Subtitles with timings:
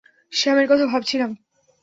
[0.33, 1.31] স্যামের কথা ভাবছিলাম।